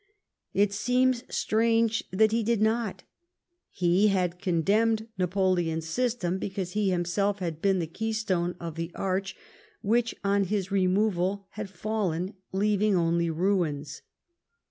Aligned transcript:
It 0.55 0.73
seems 0.73 1.23
strange 1.29 2.03
that 2.09 2.31
he 2.31 2.41
did 2.41 2.59
not. 2.59 3.03
He 3.69 4.07
had 4.07 4.39
condemned 4.41 5.07
Napoleon's 5.15 5.87
system 5.87 6.39
because 6.39 6.71
he 6.71 6.89
himself 6.89 7.37
had 7.37 7.61
been 7.61 7.77
the 7.77 7.85
keystone 7.85 8.55
of 8.59 8.73
the 8.77 8.91
arch, 8.95 9.37
which, 9.83 10.15
on 10.23 10.45
his 10.45 10.71
removal, 10.71 11.45
had 11.51 11.69
fallen, 11.69 12.33
leaving 12.51 12.95
only 12.95 13.29
ruins. 13.29 14.01